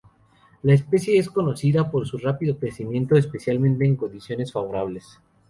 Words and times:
La 0.63 0.73
especie 0.73 1.19
es 1.19 1.29
conocida 1.29 1.91
por 1.91 2.07
su 2.07 2.17
rápido 2.17 2.57
crecimiento, 2.57 3.15
especialmente 3.17 3.85
en 3.85 3.95
condiciones 3.95 4.51
favorables. 4.51 5.05